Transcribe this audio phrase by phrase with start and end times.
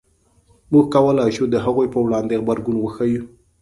[0.71, 3.23] موږ کولای شو د هغوی په وړاندې غبرګون وښیو.